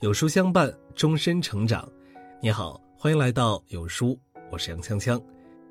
[0.00, 1.86] 有书相伴，终身成长。
[2.40, 4.18] 你好，欢迎来到有书，
[4.50, 5.22] 我是杨锵锵。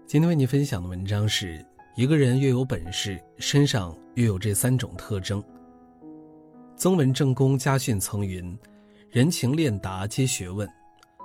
[0.05, 1.65] 今天为你分享的文章是：
[1.95, 5.43] 一个人越有本事，身上越有这三种特征。
[6.75, 8.55] 曾文正公家训曾云
[9.09, 10.69] ：“人情练达皆学问，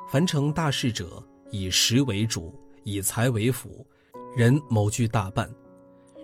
[0.08, 3.86] 凡成大事者，以识为主，以才为辅，
[4.34, 5.46] 人谋居大半。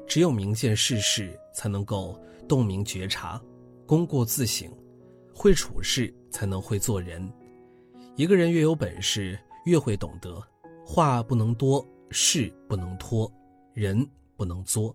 [0.08, 3.38] 只有明见世事，才能够洞明觉察，
[3.84, 4.66] 功过自省。”
[5.40, 7.26] 会处事才能会做人，
[8.14, 10.38] 一个人越有本事，越会懂得，
[10.84, 13.32] 话不能多，事不能拖，
[13.72, 14.94] 人不能作。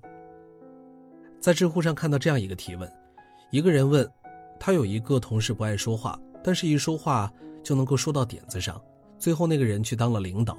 [1.40, 2.88] 在知乎上看到这样一个提问，
[3.50, 4.08] 一个人问，
[4.60, 8.80] 他有一个同事不爱说话，但是一说话就能够说到点子上，
[9.18, 10.56] 最后那个人去当了领导，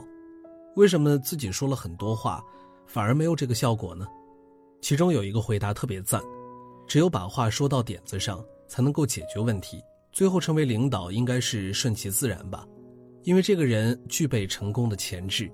[0.75, 2.45] 为什么自己说了很多话，
[2.89, 4.05] 反而没有这个效果呢？
[4.81, 6.21] 其中有一个回答特别赞，
[6.89, 8.45] 只有把话说到点子上。
[8.67, 12.67] 才能够解决问题，最后成为领导应该是顺其自然吧，
[13.23, 15.51] 因为这个人具备成功的潜质。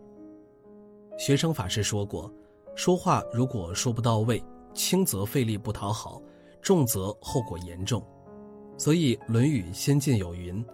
[1.18, 2.32] 学生法师说过，
[2.74, 4.42] 说话如果说不到位，
[4.74, 6.20] 轻则费力不讨好，
[6.60, 8.02] 重则后果严重。
[8.78, 10.64] 所以《论语先进》有云：“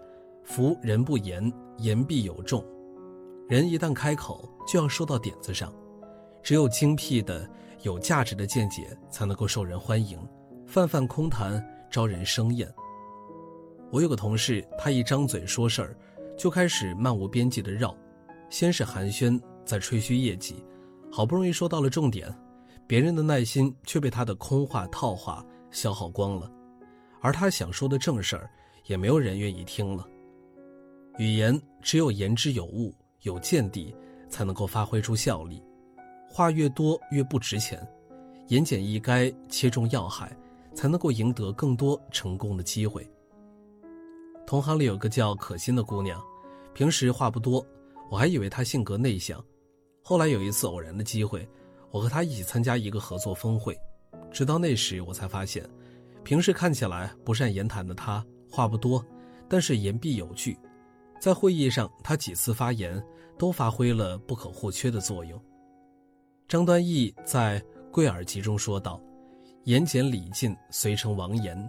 [0.44, 2.64] 夫人不言，言必有重。”
[3.48, 5.74] 人一旦开口，就要说到点子上，
[6.42, 7.48] 只有精辟的、
[7.82, 10.18] 有价值的见解才能够受人欢迎，
[10.66, 11.62] 泛泛空谈。
[11.90, 12.72] 招人生厌。
[13.90, 15.96] 我有个同事，他一张嘴说事儿，
[16.36, 17.96] 就开始漫无边际的绕，
[18.50, 20.62] 先是寒暄，再吹嘘业绩，
[21.10, 22.32] 好不容易说到了重点，
[22.86, 26.50] 别人的耐心却被他的空话套话消耗光了，
[27.20, 28.50] 而他想说的正事儿，
[28.86, 30.06] 也没有人愿意听了。
[31.16, 33.94] 语言只有言之有物、有见地，
[34.28, 35.62] 才能够发挥出效力，
[36.28, 37.84] 话越多越不值钱，
[38.48, 40.30] 言简意赅，切中要害。
[40.78, 43.04] 才能够赢得更多成功的机会。
[44.46, 46.22] 同行里有个叫可心的姑娘，
[46.72, 47.66] 平时话不多，
[48.08, 49.44] 我还以为她性格内向。
[50.04, 51.44] 后来有一次偶然的机会，
[51.90, 53.76] 我和她一起参加一个合作峰会，
[54.30, 55.68] 直到那时我才发现，
[56.22, 59.04] 平时看起来不善言谈的她，话不多，
[59.48, 60.56] 但是言必有据。
[61.20, 63.04] 在会议上，她几次发言
[63.36, 65.42] 都发挥了不可或缺的作用。
[66.46, 69.02] 张端义在《贵耳集》中说道。
[69.64, 71.68] 言简理尽，随成王言。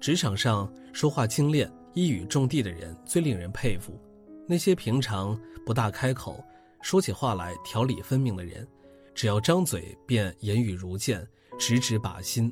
[0.00, 3.98] 职场上说话精炼、一语中的的人最令人佩服。
[4.46, 6.42] 那些平常不大开口、
[6.80, 8.66] 说起话来条理分明的人，
[9.14, 11.26] 只要张嘴便言语如剑，
[11.58, 12.50] 直指靶心。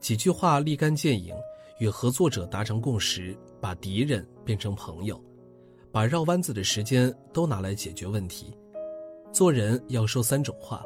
[0.00, 1.34] 几句话立竿见影，
[1.78, 5.18] 与合作者达成共识，把敌人变成朋友，
[5.90, 8.54] 把绕弯子的时间都拿来解决问题。
[9.32, 10.84] 做人要说三种话：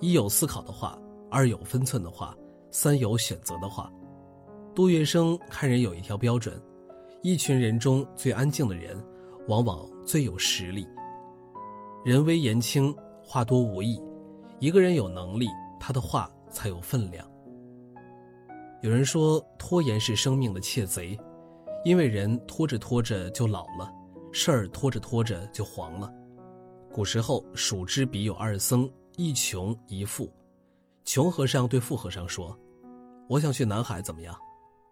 [0.00, 0.96] 一有思考的话，
[1.28, 2.36] 二有分寸的话。
[2.72, 3.92] 三有选择的话，
[4.74, 6.58] 杜月笙看人有一条标准：
[7.22, 8.96] 一群人中最安静的人，
[9.46, 10.88] 往往最有实力。
[12.02, 14.02] 人微言轻，话多无益。
[14.58, 17.30] 一个人有能力，他的话才有分量。
[18.80, 21.16] 有人说拖延是生命的窃贼，
[21.84, 23.92] 因为人拖着拖着就老了，
[24.32, 26.10] 事儿拖着拖着就黄了。
[26.90, 30.32] 古时候，蜀之彼有二僧，一穷一富。
[31.04, 32.56] 穷和尚对富和尚说
[33.32, 34.36] ：“我想去南海，怎么样？”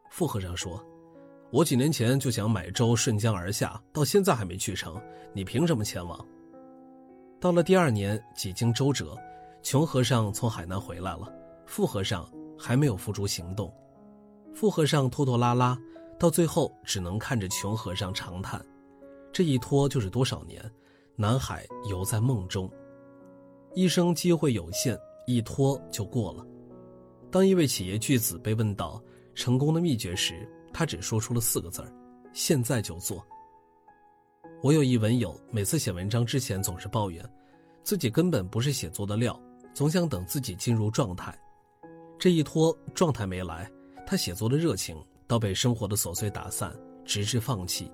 [0.09, 0.83] 富和尚说
[1.53, 4.99] ：“我几年前就想买舟顺江而下，到现在还没去成，
[5.35, 6.19] 你凭什么前往？”
[7.39, 9.15] 到了第二年，几经周折，
[9.63, 11.31] 穷和尚从海南回来了，
[11.67, 12.27] 富和尚
[12.59, 13.71] 还没有付诸行动。
[14.55, 15.79] 富和尚拖拖拉拉，
[16.19, 18.65] 到最后只能看着穷和尚长叹
[19.31, 20.65] ：“这一拖就是多少年？
[21.15, 22.71] 南海犹在梦中，
[23.75, 26.45] 一生机会有限。”一拖就过了。
[27.31, 29.01] 当一位企业巨子被问到
[29.35, 31.93] 成功的秘诀时，他只说出了四个字儿
[32.35, 33.25] ：“现在就做。”
[34.63, 37.25] 我有一文友，每次写文章之前总是抱怨，
[37.85, 39.41] 自己根本不是写作的料，
[39.73, 41.33] 总想等自己进入状态。
[42.19, 43.71] 这一拖，状态没来，
[44.07, 44.97] 他写作的热情
[45.27, 47.91] 倒被生活的琐碎打散，直至放弃。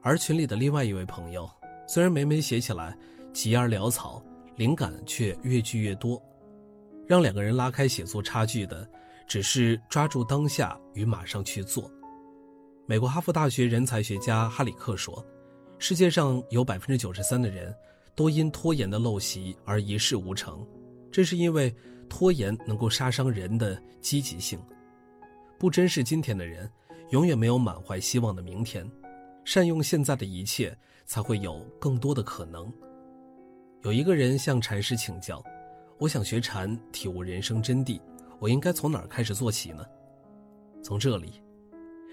[0.00, 1.50] 而群里的另外一位朋友，
[1.88, 2.96] 虽然每每写起来
[3.32, 4.22] 急而潦草，
[4.56, 6.22] 灵感却越聚越多。
[7.06, 8.88] 让两个人拉开写作差距的，
[9.26, 11.90] 只是抓住当下与马上去做。
[12.86, 15.24] 美国哈佛大学人才学家哈里克说
[15.78, 17.74] ：“世界上有百分之九十三的人
[18.14, 20.66] 都因拖延的陋习而一事无成，
[21.10, 21.74] 这是因为
[22.08, 24.58] 拖延能够杀伤人的积极性。
[25.58, 26.70] 不珍视今天的人，
[27.10, 28.86] 永远没有满怀希望的明天。
[29.44, 32.72] 善用现在的一切，才会有更多的可能。”
[33.82, 35.42] 有一个人向禅师请教。
[36.04, 37.98] 我想学禅，体悟人生真谛。
[38.38, 39.86] 我应该从哪儿开始做起呢？
[40.82, 41.42] 从这里，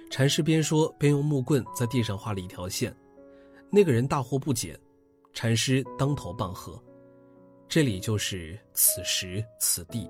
[0.10, 2.96] 禅师边说边用木棍在地上画了一条线。
[3.70, 4.80] 那个人大惑不解，
[5.34, 6.82] 禅师当头棒喝
[7.68, 10.10] ：“这里就是此时此地，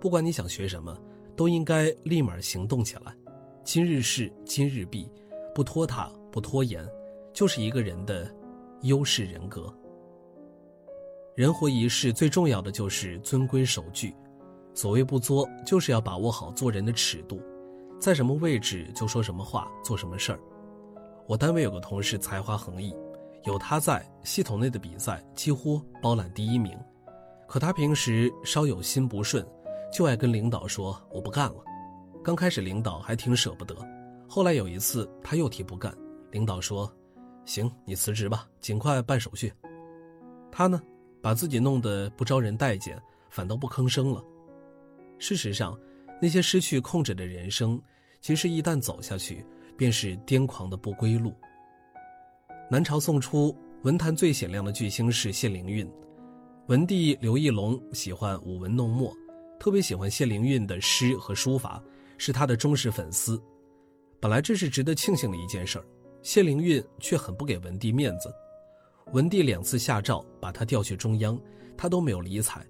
[0.00, 1.00] 不管你想学什么，
[1.36, 3.14] 都应该立马行动起来。
[3.62, 5.08] 今日事今日毕，
[5.54, 6.84] 不拖沓不拖延，
[7.32, 8.28] 就是一个人的
[8.82, 9.72] 优势人格。
[11.40, 14.14] 人活一世，最重要的就是遵规守矩。
[14.74, 17.40] 所谓不作，就是要把握好做人的尺度，
[17.98, 20.40] 在什么位置就说什么话，做什么事儿。”
[21.26, 22.94] 我单位有个同事才华横溢，
[23.44, 26.78] 有他在，系统内的比赛几乎包揽第一名。
[27.48, 29.42] 可他平时稍有心不顺，
[29.90, 31.64] 就爱跟领导说我不干了。
[32.22, 33.74] 刚开始领导还挺舍不得，
[34.28, 35.90] 后来有一次他又提不干，
[36.32, 36.92] 领导说
[37.46, 39.50] ：“行，你辞职吧，尽快办手续。”
[40.52, 40.78] 他呢，
[41.20, 44.24] 把自己弄得不招人待见，反倒不吭声了。
[45.18, 45.78] 事实上，
[46.20, 47.80] 那些失去控制的人生，
[48.20, 49.44] 其实一旦走下去。
[49.76, 51.32] 便是癫狂的不归路。
[52.70, 55.90] 南朝宋初，文坛最显亮的巨星是谢灵运，
[56.66, 59.10] 文帝刘义隆喜欢舞文弄墨，
[59.58, 61.82] 特别喜欢谢灵运的诗和书法，
[62.18, 63.42] 是他的忠实粉丝。
[64.20, 65.84] 本来这是值得庆幸的一件事儿，
[66.20, 68.30] 谢灵运却很不给文帝面子。
[69.12, 71.38] 文帝两次下诏把他调去中央，
[71.76, 72.64] 他都没有理睬。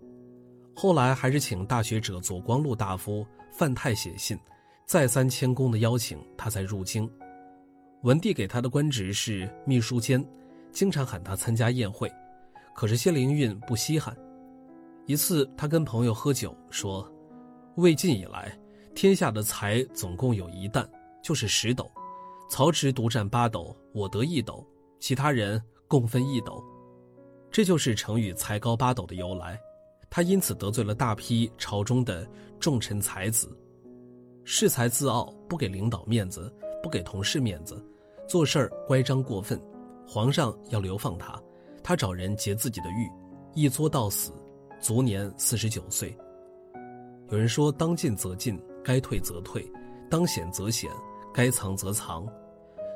[0.74, 4.38] 后来还是请大学者左光禄大夫范泰写信。
[4.86, 7.08] 再三谦恭的邀请，他才入京。
[8.02, 10.20] 文帝给他的官职是秘书监，
[10.72, 12.10] 经常喊他参加宴会。
[12.74, 14.16] 可是谢灵运不稀罕。
[15.06, 17.08] 一次，他跟朋友喝酒，说
[17.76, 18.58] ：“魏晋以来，
[18.94, 20.88] 天下的财总共有一担，
[21.22, 21.88] 就是十斗。
[22.48, 24.66] 曹植独占八斗，我得一斗，
[24.98, 26.62] 其他人共分一斗。
[27.50, 29.60] 这就是成语‘才高八斗’的由来。
[30.08, 32.24] 他因此得罪了大批朝中的
[32.60, 33.50] 重臣才子。”
[34.46, 37.84] 恃才自傲，不给领导面子，不给同事面子，
[38.28, 39.60] 做事儿乖张过分，
[40.06, 41.40] 皇上要流放他，
[41.82, 43.10] 他找人劫自己的狱，
[43.54, 44.32] 一作到死，
[44.80, 46.16] 卒年四十九岁。
[47.30, 49.64] 有人说：当进则进，该退则退，
[50.08, 50.90] 当显则显，
[51.34, 52.26] 该藏则藏，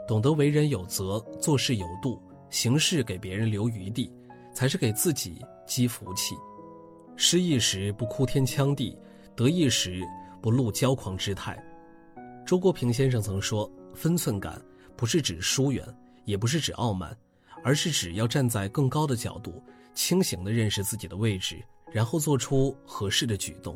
[0.08, 2.20] 懂得为人有责，做事有度，
[2.54, 4.08] 行事给别人留余地，
[4.52, 6.36] 才是给自己积福气。
[7.16, 8.96] 失意时不哭天抢地，
[9.34, 10.00] 得意时。
[10.40, 11.58] 不露骄狂之态。
[12.44, 14.60] 周国平先生曾说：“分寸感
[14.94, 15.82] 不是指疏远，
[16.26, 17.16] 也不是指傲慢，
[17.62, 19.62] 而是指要站在更高的角度，
[19.94, 23.74] 清醒地认识自己的位置，然后做出合适的举动。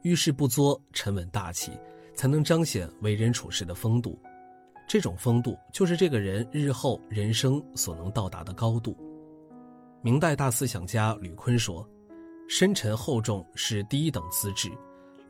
[0.00, 1.70] 遇事不作，沉稳大气，
[2.14, 4.18] 才能彰显为人处事的风度。
[4.86, 8.96] 这种风度，就是这个人日后人生所能到达的高度。”
[10.02, 11.88] 明代大思想家吕坤说
[12.48, 14.70] ：“深沉厚重是第一等资质。”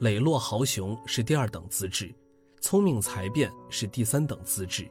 [0.01, 2.13] 磊落豪雄是第二等资质，
[2.61, 4.91] 聪明才辩是第三等资质。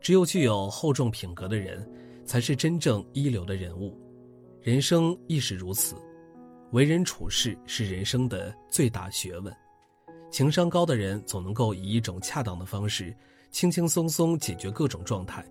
[0.00, 1.86] 只有具有厚重品格的人，
[2.24, 4.00] 才是真正一流的人物。
[4.60, 5.96] 人生亦是如此，
[6.70, 9.52] 为人处事是人生的最大学问。
[10.30, 13.14] 情商高的人总能够以一种恰当的方式，
[13.52, 15.46] 轻轻松松解决各种状态。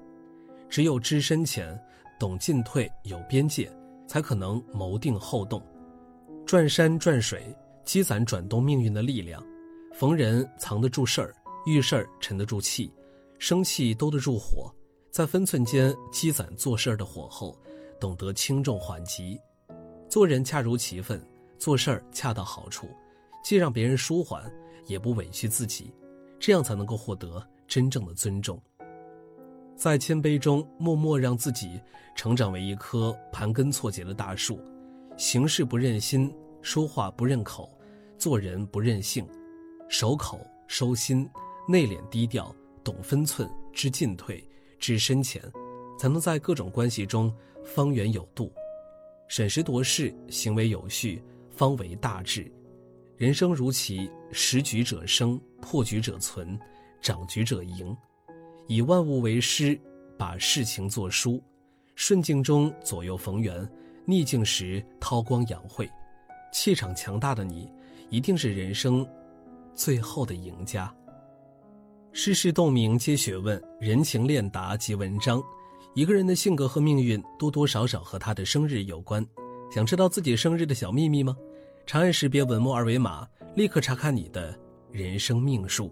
[0.68, 1.80] 只有知深浅、
[2.20, 3.72] 懂进退、有边界，
[4.06, 5.64] 才可能谋定后动。
[6.46, 7.56] 转山转水。
[7.84, 9.44] 积攒转动命运的力量，
[9.92, 11.34] 逢人藏得住事儿，
[11.66, 12.94] 遇事儿沉得住气，
[13.40, 14.72] 生气兜得住火，
[15.10, 17.58] 在分寸间积攒做事儿的火候，
[18.00, 19.38] 懂得轻重缓急，
[20.08, 21.20] 做人恰如其分，
[21.58, 22.88] 做事儿恰到好处，
[23.44, 24.50] 既让别人舒缓，
[24.86, 25.92] 也不委屈自己，
[26.40, 28.62] 这样才能够获得真正的尊重。
[29.78, 31.80] 在谦卑中默默让自己
[32.18, 34.60] 成长为一棵盘根错节的大树，
[35.16, 36.30] 行事不认心。
[36.62, 37.72] 说话不认口，
[38.20, 39.26] 做人不任性，
[39.88, 41.28] 守口收心，
[41.68, 44.46] 内敛低调，懂分寸，知进退，
[44.78, 45.42] 知深浅，
[45.98, 48.54] 才能在各种关系中方圆有度，
[49.28, 52.52] 审时度势，行为有序，方为大智。
[53.18, 56.60] 人生如棋，识局者生，破局者存，
[57.02, 57.96] 长局者赢。
[58.68, 59.78] 以万物为师，
[60.18, 61.42] 把事情做书，
[61.96, 63.70] 顺境中左右逢源，
[64.06, 65.90] 逆境时韬光养晦。
[66.54, 67.70] 气场强大的你，
[68.10, 69.06] 一定是人生
[69.74, 70.94] 最后的赢家。
[72.14, 75.42] 世事洞明皆学问，人情练达即文章。
[75.94, 79.26] 一个人的性格和命运，多多少少和他的生日有关。
[79.74, 81.36] 想知道自己生日的小秘密吗？
[81.86, 84.58] 长按识别文末二维码，立刻查看你的
[84.92, 85.92] 人生命数。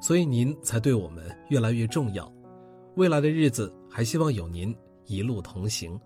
[0.00, 2.30] 所以您才对我们越来越重要。
[2.94, 4.74] 未来的日子还希望有您
[5.06, 5.98] 一路同行。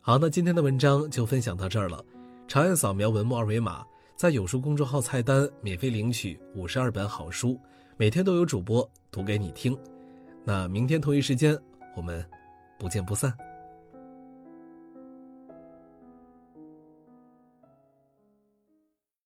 [0.00, 2.04] 好，那今天的文章就分享到这儿了。
[2.46, 3.84] 长按扫描文末二维码。
[4.16, 7.56] 在有书公众号菜单免费领取五十二本好书，
[7.96, 9.78] 每天都有主播读给你听。
[10.42, 11.56] 那明天同一时间，
[11.94, 12.24] 我们
[12.80, 13.32] 不见不散。